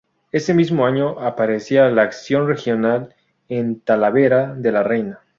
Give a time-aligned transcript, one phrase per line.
[0.31, 3.13] Ese mismo año aparecía "La Acción Regional"
[3.49, 5.19] en Talavera de la Reina.